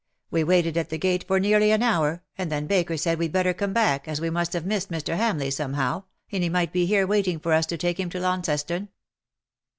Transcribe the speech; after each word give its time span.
We 0.31 0.43
waited 0.43 0.77
at 0.77 0.89
the 0.89 0.97
gate 0.97 1.25
for 1.27 1.39
nearly 1.39 1.69
an 1.69 1.83
hour, 1.83 2.23
and 2.35 2.51
then 2.51 2.65
Baker 2.65 2.97
said 2.97 3.19
we'd 3.19 3.31
better 3.31 3.53
come 3.53 3.71
back, 3.71 4.07
as 4.07 4.19
we 4.19 4.31
must 4.31 4.53
have 4.53 4.65
missed 4.65 4.89
;Mr. 4.89 5.15
Hamleigh, 5.15 5.51
somehow, 5.53 6.05
and 6.31 6.41
he 6.41 6.49
might 6.49 6.73
be 6.73 6.87
here 6.87 7.05
waiting 7.05 7.37
for 7.39 7.53
us 7.53 7.67
to 7.67 7.77
take 7.77 7.99
him 7.99 8.09
to 8.09 8.19
Launceston." 8.19 8.89